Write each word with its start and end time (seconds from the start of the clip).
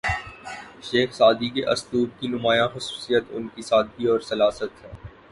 شیخ 0.83 1.13
Saadi 1.13 1.49
کے 1.49 1.65
اسلوب 1.65 2.19
کی 2.19 2.27
نمایاں 2.27 2.67
خصوصیت 2.67 3.23
ان 3.29 3.47
کی 3.47 3.61
سادگی 3.61 4.07
اور 4.07 4.19
سلاست 4.19 4.83
ہے 4.83 4.91